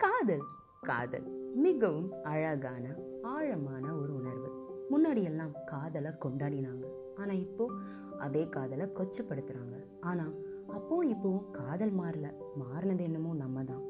[0.00, 0.44] காதல்.
[0.80, 4.48] காதல் மிகவும் அழகான ஆழமான ஒரு உணர்வு.
[4.90, 6.84] முன்னாடி எல்லாம் காதலை கொண்டாடினாங்க.
[7.16, 7.70] ஆனா இப்போ
[8.18, 9.86] அதே காதலை கொச்சப்படுத்துறாங்க.
[10.00, 10.30] ஆனா
[10.68, 12.34] அப்போ இப்போவும் காதல் மாறல.
[12.60, 13.82] மாறினது என்னமோ நம்ம தான்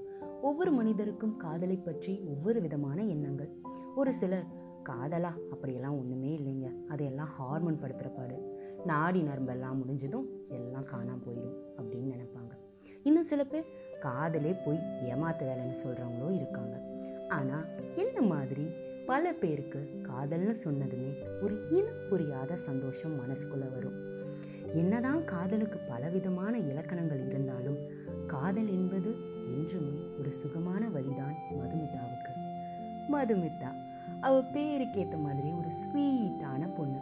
[0.43, 3.53] ஒவ்வொரு மனிதருக்கும் காதலை பற்றி ஒவ்வொரு விதமான எண்ணங்கள்.
[3.97, 4.45] ஒரு சிலர்
[4.83, 5.33] காதலா?
[5.51, 6.87] அப்படியெல்லாம் ஒண்ணுமே இல்லைங்க.
[6.89, 8.59] அதையெல்லாம் ஹார்மோன் படுத்துற பாடு.
[8.85, 12.59] நாடி நரம்பெல்லாம் முடிஞ்சதும் எல்லாம் காணாம போயிடும் அப்படின்னு நினைப்பாங்க.
[13.03, 16.77] இன்னும் சில பேர் காதலே போய் ஏமாத்து வேலைன்னு சொல்றவங்களும் இருக்காங்க.
[17.29, 17.65] ஆனா
[17.97, 18.65] என்ன மாதிரி
[19.07, 23.99] பல பேருக்கு காதல்னு சொன்னதுமே ஒரு இனம் புரியாத சந்தோஷம் மனசுக்குள்ள வரும்.
[24.73, 27.79] என்னதான் காதலுக்கு பலவிதமான இலக்கணங்கள் இருந்தாலும்
[28.27, 29.11] காதல் என்பது
[29.57, 32.33] என்றுமே ஒரு சுகமான வழிதான் மதுமிதாவுக்கு.
[33.13, 33.71] மதுமிதா
[34.21, 37.01] அவ பேருக்கு ஏத்த மாதிரி ஒரு ஸ்வீட்டான பொண்ணு.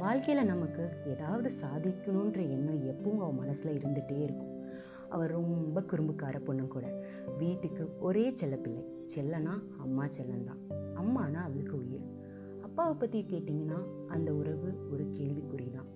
[0.00, 4.52] வாழ்க்கையில நமக்கு ஏதாவது சாதிக்கணுன்ற எண்ணம் எப்பவும் அவ மனசுல இருந்துட்டே இருக்கும்.
[5.08, 7.04] அவர் ரொம்ப குறும்புக்கார பொண்ணும் கூட.
[7.38, 8.84] வீட்டுக்கு ஒரே செல்லப்பிள்ளை.
[9.14, 10.62] செல்லனா அம்மா செல்லந்தான்
[10.94, 12.14] அம்மானா அவளுக்கு உயிர்.
[12.62, 15.86] அப்பாவை பற்றி கேட்டிங்கன்னா அந்த உறவு ஒரு கேள்விக்குறி தான்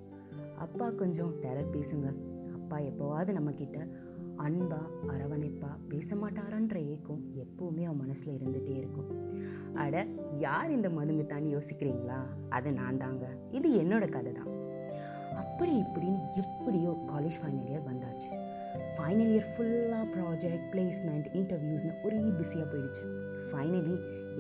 [0.57, 2.15] அப்பா கொஞ்சம் டெரர் பேசுங்க.
[2.53, 3.89] அப்பா எப்போவாவது நம்மக்கிட்ட
[4.37, 9.39] அன்பா அரவணைப்பா பேச மாட்டாரான்ற ஏக்கம் எப்பவுமே அவன் மனசில் இருந்துகிட்டே இருக்கும்.
[9.75, 10.07] அட
[10.39, 12.21] யார் இந்த மதுமித்தான்னு யோசிக்கிறீங்களா?
[12.49, 14.49] அது நான் தாங்க இது என்னோட கதை தான்
[15.37, 18.40] அப்படி இப்படின்னு எப்படியோ காலேஜ் ஃபைனல் இயர் வந்தாச்சு.
[18.95, 23.05] ஃபைனல் இயர் ஃபுல்லாக ப்ராஜெக்ட் பிளேஸ்மெண்ட் இன்டர்வியூஸ்னு ஒரே பிஸியாக போயிடுச்சு.
[23.51, 23.95] ஃபைனலி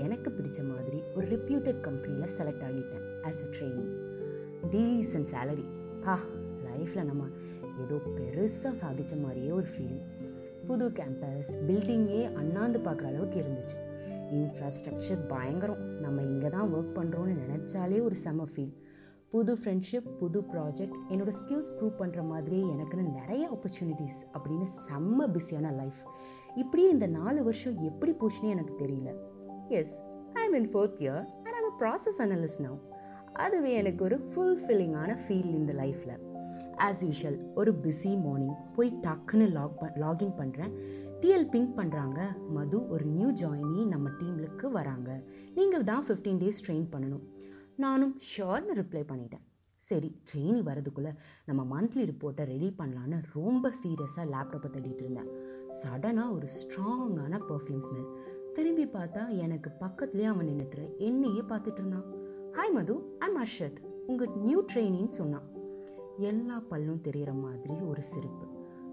[0.04, 3.92] எனக்கு பிடிச்ச மாதிரி ஒரு ரெப்யூட்டட் கம்பெனியில் செலக்ட் ஆகிட்டேன் as a training
[4.70, 5.66] decent salary
[6.06, 6.16] ஹா
[6.66, 7.28] லைஃப்பில் நம்ம
[7.84, 10.00] ஏதோ பெருசாக சாதித்த மாதிரியே ஒரு ஃபீல்
[10.66, 13.76] புது கேம்பஸ் பில்டிங்கே அண்ணாந்து பார்க்குற அளவுக்கு இருந்துச்சு.
[14.38, 15.80] இன்ஃப்ராஸ்ட்ரக்சர் பயங்கரம்.
[16.00, 18.74] நம்ம இங்கே தான் ஒர்க் பண்ணுறோன்னு நினச்சாலே ஒரு செம ஃபீல்
[19.32, 25.68] புது ஃப்ரெண்ட்ஷிப் புது ப்ராஜெக்ட் என்னோட ஸ்கில்ஸ் ப்ரூவ் பண்ணுற மாதிரியே எனக்குன்னு நிறைய ஆப்பர்ச்சுனிட்டிஸ் அப்படின்னு செம்ம பிஸியான
[25.76, 26.00] லைஃப்
[26.54, 29.10] இப்படியே இந்த நாலு வருஷம் எப்படி போச்சுன்னு எனக்கு தெரியல.
[29.68, 29.94] Yes
[30.34, 32.78] I am in fourth year and I'm process analyst now
[33.44, 36.16] அதுவே எனக்கு ஒரு ஃபுல்ஃபில்லிங்கான ஃபீல் இந்த லைஃப்பில்
[36.86, 40.72] ஆஸ் யூஷுவல் ஒரு பிஸி மார்னிங் போய் டக்குன்னு லாக் ப லாகின் பண்ணுறேன்
[41.20, 42.20] டிஎல் பிங்க் பண்ணுறாங்க
[42.56, 45.10] மது ஒரு நியூ ஜாயினி நம்ம டீமுக்கு வராங்க.
[45.54, 47.24] நீங்கள் தான் ஃபிஃப்டீன் டேஸ் ட்ரெயின் பண்ணணும்.
[47.80, 49.44] நானும் ஷோர்னு ரிப்ளை பண்ணிட்டேன்.
[49.76, 51.12] சரி ட்ரெயினி வரதுக்குள்ளே
[51.44, 55.30] நம்ம மந்த்லி ரிப்போர்ட்டை ரெடி பண்ணலான்னு ரொம்ப சீரியஸாக லேப்டாப்பை தள்ளிட்டு இருந்தேன்.
[55.70, 58.10] சடனாக ஒரு ஸ்ட்ராங்கான பர்ஃப்யூம் ஸ்மெல்
[58.52, 62.04] திரும்பி பார்த்தா எனக்கு பக்கத்துலேயே அவன் நின்றுட்டு என்னையே பார்த்துட்டு இருந்தான்.
[62.52, 65.48] ஹாய் மது ஐம் அர்ஷத் உங்கள் நியூ ட்ரெயினின்னு சொன்னான்.
[66.18, 68.46] எல்லா பல்லும் தெரிகிற மாதிரி ஒரு சிரிப்பு.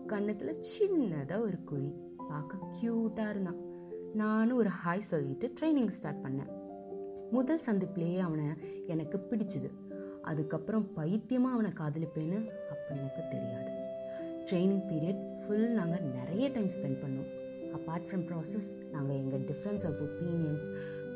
[0.07, 1.91] கண்ணத்தில் சின்னதாக ஒரு குழி.
[2.29, 3.61] பார்க்க க்யூட்டாக இருந்தான்.
[4.13, 6.55] நானும் ஒரு ஹாய் சொல்லிட்டு ட்ரைனிங் ஸ்டார்ட் பண்ணேன்.
[7.31, 8.45] முதல் சந்திப்பிலேயே அவனை
[8.87, 9.69] எனக்கு பிடிச்சது.
[10.21, 13.71] அதுக்கப்புறம் பைத்தியமாக அவனை காதலிப்பேன்னு அப்போ எனக்கு தெரியாது.
[14.45, 17.29] ட்ரைனிங் பீரியட் ஃபுல் நாங்கள் நிறைய டைம் ஸ்பெண்ட் பண்ணோம்.
[17.73, 20.67] அப்பார்ட் ஃப்ரம் ப்ராசஸ் நாங்கள் எங்கள் டிஃப்ரென்ஸ் ஆஃப் ஒப்பீனியன்ஸ்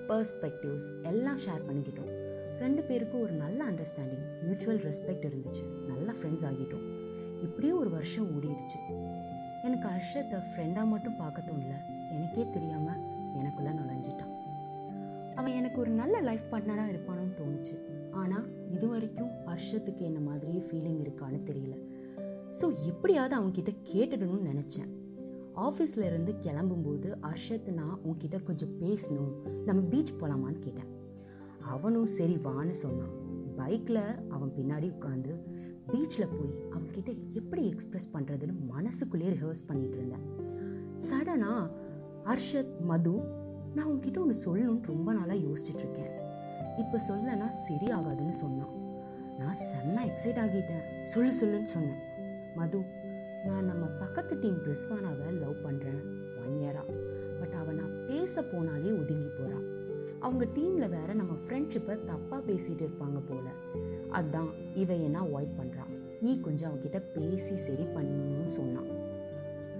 [0.08, 2.12] பர்ஸ்பெக்டிவ்ஸ் எல்லாம் ஷேர் பண்ணிக்கிட்டோம்.
[2.60, 5.64] ரெண்டு பேருக்கும் ஒரு நல்ல அண்டர்ஸ்டாண்டிங் மியூச்சுவல் ரெஸ்பெக்ட் இருந்துச்சு.
[5.88, 6.86] நல்லா ஃப்ரெண்ட்ஸ் ஆகிட்டோம்.
[7.42, 8.80] இப்படியே ஒரு வருஷம் ஓடிடுச்சு.
[9.64, 11.76] எனக்கு ஹர்ஷத்தை ஃப்ரெண்டாக மட்டும் பார்க்க தோணல.
[12.12, 13.00] எனக்கே தெரியாமல்
[13.36, 14.31] எனக்குள்ளே நுழைஞ்சிட்டான்.
[15.42, 17.76] அவன் எனக்கு ஒரு நல்ல லைஃப் பார்ட்னராக இருப்பானு தோணுச்சு.
[18.12, 21.76] ஆனால் இது வரைக்கும் ஹர்ஷத்துக்கு என்ன மாதிரியே ஃபீலிங் இருக்கான்னு தெரியல.
[22.62, 24.90] ஸோ எப்படியாவது அவன்கிட்ட கேட்டுடணும்னு நினச்சேன்.
[25.56, 29.34] ஆஃபீஸில் இருந்து கிளம்பும்போது ஹர்ஷத் நான் உன்கிட்ட கொஞ்சம் பேசணும்.
[29.66, 30.90] நம்ம பீச் போகலாமான்னு கேட்டேன்.
[31.60, 33.14] அவனும் சரி வான்னு சொன்னான்.
[33.56, 35.34] பைக்கில் அவன் பின்னாடி உட்காந்து
[35.88, 40.26] பீச்சில் போய் அவன்கிட்ட எப்படி எக்ஸ்ப்ரெஸ் பண்ணுறதுன்னு மனசுக்குள்ளேயே ரிஹர்ஸ் பண்ணிகிட்டு இருந்தேன்.
[41.10, 41.72] சடனாக
[42.24, 43.40] ஹர்ஷத் மது
[43.76, 46.14] நான் உங்ககிட்ட ஒன்று சொல்லணும்னு ரொம்ப நாளாக யோசிச்சுட்டு இருக்கேன்
[46.78, 48.74] இப்போ சொல்லனா சரி ஆகாதுன்னு சொன்னான்.
[49.40, 50.86] நான் செம்ம எக்ஸைட் ஆகிட்டேன்.
[51.04, 52.02] சொல்லு சொல்லுன்னு சொன்னேன்.
[52.56, 52.80] மது
[53.46, 56.02] நான் நம்ம பக்கத்து டீம் பிரிஸ்வானாவை லவ் பண்ணுறேன்
[56.42, 56.96] ஒன் இயராக
[57.40, 59.66] பட் அவன் நான் பேச போனாலே ஒதுங்கி போகிறான்
[60.20, 63.48] அவங்க டீமில் வேற நம்ம ஃப்ரெண்ட்ஷிப்பை தப்பாக பேசிட்டு இருப்பாங்க போல.
[64.20, 68.90] அதான் இவ என்ன அவாய்ட் பண்ணுறான் நீ கொஞ்சம் அவகிட்ட பேசி சரி பண்ணணும்னு சொன்னான்.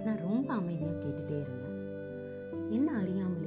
[0.04, 1.76] நான் ரொம்ப அமைதியாக கேட்டுட்டே இருந்தேன்.
[2.70, 3.41] என்ன அறியாமல்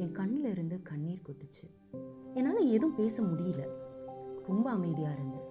[0.00, 1.94] என் கண்ணில் இருந்து கண்ணீர் கொட்டுச்சு.
[2.34, 3.68] என்னால் எதுவும் பேச முடியல.
[4.46, 5.48] ரொம்ப அமைதியாக இருந்தேன்.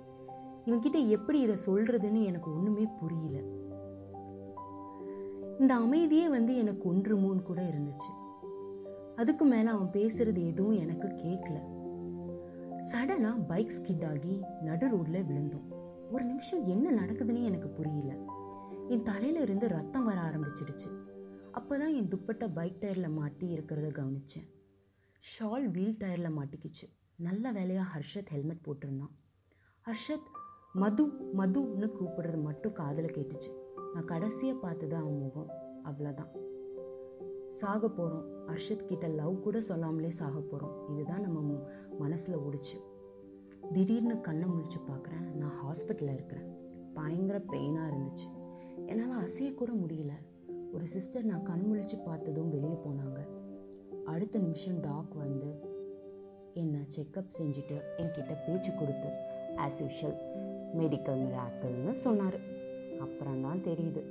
[0.66, 3.42] இவன்கிட்ட எப்படி இதை சொல்றதுன்னு எனக்கு ஒன்றுமே புரியல.
[5.60, 8.38] இந்த அமைதியே வந்து எனக்கு ஒன்றுமோன்னு கூட இருந்துச்சு.
[9.16, 11.58] அதுக்கு மேலே அவன் பேசுறது எதுவும் எனக்கு கேட்கல.
[12.94, 15.74] சடனா பைக் ஸ்கிட் ஆகி நடு ரோட்ல விழுந்தோம்.
[16.12, 18.16] ஒரு நிமிஷம் என்ன நடக்குதுன்னு எனக்கு புரியல.
[18.88, 21.18] என் தலையில இருந்து ரத்தம் வர ஆரம்பிச்சிடுச்சு.
[21.52, 24.50] அப்போ தான் என் துப்பட்டை பைக் டயரில் மாட்டி இருக்கிறத கவனிச்சேன்.
[25.20, 26.98] ஷால் வீல் டயரில் மாட்டிக்கிச்சு.
[27.16, 29.12] நல்ல வேலையாக ஹர்ஷத் ஹெல்மெட் போட்டிருந்தான்.
[29.86, 30.38] ஹர்ஷத்
[30.74, 33.54] மது மதுன்னு கூப்பிடுறது மட்டும் காதில் கேட்டுச்சு.
[33.94, 35.50] நான் கடைசியாக பார்த்தது அவன் முகம்.
[35.84, 36.48] அவ்வளோதான்
[37.50, 41.70] சாக போகிறோம் ஹர்ஷத் கிட்ட லவ் கூட சொல்லாமலே சாக போகிறோம் இதுதான் நம்ம
[42.00, 42.82] மு- ஓடிச்சு.
[43.72, 46.54] திடீர்னு கண்ணை முழிச்சு பார்க்குறேன் நான் ஹாஸ்பிட்டலில் இருக்கிறேன்.
[46.94, 48.38] பயங்கர பெயினாக இருந்துச்சு.
[48.86, 50.12] என்னால் அசைய கூட முடியல.
[50.74, 53.28] ஒரு சிஸ்டர் நான் கண்முழிச்சு பார்த்ததும் வெளியே போனாங்க.
[54.06, 55.60] அடுத்த நிமிஷம் டாக் வந்து
[56.54, 59.08] என்னை செக்கப் செஞ்சுட்டு என்கிட்ட பேச்சு கொடுத்து
[59.56, 60.18] ஆஸ் யூஷுவல்
[60.78, 62.40] மெடிக்கல் மிராக்கல்னு சொன்னார்.
[63.00, 64.04] அப்புறம் தான் தெரியுது.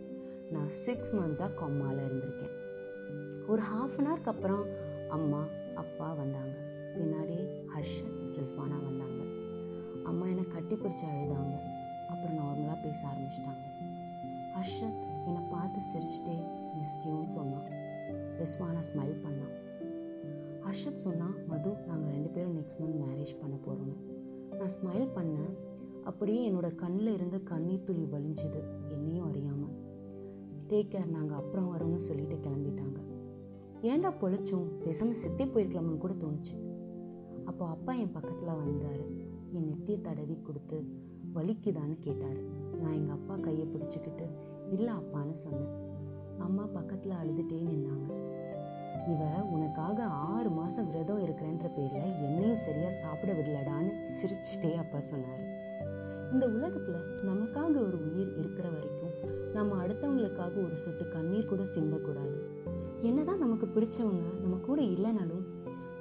[0.50, 2.56] நான் சிக்ஸ் மந்த்ஸாக கொம்மாவில் இருந்திருக்கேன்.
[3.49, 4.64] ஒரு ஹாஃப் அன் ஹவருக்கு அப்புறம்
[5.08, 6.58] அம்மா அப்பா வந்தாங்க.
[6.94, 9.22] பின்னாடி ஹர்ஷத் ரிஸ்வானா வந்தாங்க.
[10.04, 11.61] அம்மா என்னை கட்டி பிடிச்சி அழுதாங்க.
[12.08, 13.66] அப்புறம் நார்மலாக பேச ஆரம்பிச்சிட்டாங்க.
[14.56, 16.36] ஹர்ஷத் என்னை பார்த்து சிரிச்சிட்டே
[16.80, 17.69] மிஸ்டியூன்னு சொன்னான்.
[18.40, 19.54] ரிஸ்வானா ஸ்மைல் பண்ணான்.
[20.66, 23.96] ஹர்ஷத் சொன்னான் மது நாங்கள் ரெண்டு பேரும் நெக்ஸ்ட் மந்த் மேரேஜ் பண்ண போகிறோன்னு
[24.56, 25.52] நான் ஸ்மைல் பண்ணேன்.
[26.04, 29.75] அப்படியே என்னோட கண்ணில் இருந்து கண்ணீர் துளி வலிஞ்சுது என்னையும் அறியாமல்
[30.69, 33.00] டேக் கேர் நாங்கள் அப்புறம் வரோம்னு சொல்லிட்டு கிளம்பிட்டாங்க.
[33.82, 34.69] ஏன்டா பொழைச்சோம்?
[34.84, 36.56] பேசாமல் செத்தே போயிருக்கலாம்னு கூட தோணுச்சு.
[37.44, 39.02] அப்போ அப்பா என் பக்கத்தில் வந்தார்.
[39.52, 40.78] என் நெத்தியை தடவி கொடுத்து
[41.34, 42.40] வலிக்குதான்னு கேட்டார்.
[42.80, 44.26] நான் எங்கள் அப்பா கையை பிடிச்சிக்கிட்டு
[44.73, 45.73] இல்லை அப்பான்னு சொன்னேன்.
[46.38, 48.11] அம்மா பக்கத்தில் அழுதுட்டே நின்னாங்க.
[49.09, 55.43] இவ உனக்காக ஆறு மாதம் விரதம் இருக்கிறேன்ற பேரில் என்னையும் சரியாக சாப்பிட விடலடான்னு சிரிச்சிட்டே அப்பா சொன்னார்.
[56.32, 59.15] இந்த உலகத்தில் நமக்காக ஒரு உயிர் இருக்கிற வரைக்கும்
[59.53, 62.37] நம்ம அடுத்தவங்களுக்காக ஒரு சொட்டு கண்ணீர் கூட சிந்தக்கூடாது.
[62.99, 65.47] என்னதான் நமக்கு பிடிச்சவங்க நம்ம கூட இல்லைனாலும்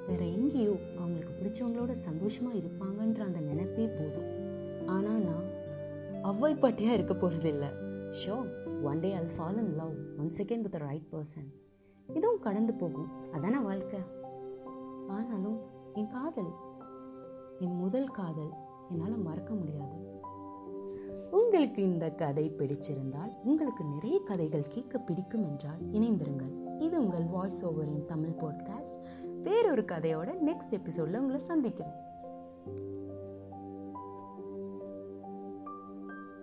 [0.06, 4.28] வேற எங்கேயோ அவங்களுக்கு பிடிச்சவங்களோட சந்தோஷமா இருப்பாங்கன்ற அந்த நினைப்பே போதும்.
[4.86, 5.46] ஆனா நான்
[6.22, 7.66] அவ்வாய்ப்பாட்டியா இருக்க போகிறதில்ல
[8.26, 8.36] so.
[8.82, 11.52] One day I'll fall in love one second with right person
[12.14, 13.08] இதுவும் கடந்து போகும்.
[13.32, 14.00] அதான வாழ்க்கை.
[15.08, 15.60] ஆனாலும்
[15.94, 16.50] என் காதல்
[17.58, 18.50] என் முதல் காதல்
[18.88, 20.06] என்னால் மறக்க முடியாது.
[21.30, 26.80] உங்களுக்கு இந்த கதை பிடிச்சிருந்தால் உங்களுக்கு நிறைய கதைகள் கேட்க பிடிக்கும் என்றால் இணைந்திருங்கள்.
[26.80, 29.02] இது உங்கள் வாய்ஸ் ஓவரின் தமிழ் பாட்காஸ்ட்
[29.42, 32.06] வேறொரு கதையோட நெக்ஸ்ட் எபிசோடில் உங்களை சந்திக்கிறேன்.